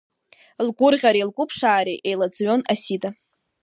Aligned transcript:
Лгәырӷьареи 0.67 1.27
лгәыԥшаареи 1.29 2.03
еилаӡҩон 2.07 2.61
Асида. 2.73 3.09